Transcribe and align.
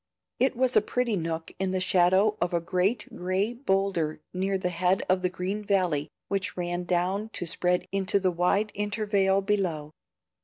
It 0.39 0.55
was 0.55 0.75
a 0.75 0.81
pretty 0.81 1.15
nook 1.15 1.51
in 1.59 1.73
the 1.73 1.79
shadow 1.79 2.35
of 2.41 2.55
a 2.55 2.59
great 2.59 3.07
gray 3.15 3.53
bowlder 3.53 4.19
near 4.33 4.57
the 4.57 4.69
head 4.71 5.03
of 5.07 5.21
the 5.21 5.29
green 5.29 5.63
valley 5.63 6.09
which 6.27 6.57
ran 6.57 6.85
down 6.85 7.29
to 7.33 7.45
spread 7.45 7.87
into 7.91 8.19
the 8.19 8.31
wide 8.31 8.71
intervale 8.73 9.43
below. 9.43 9.91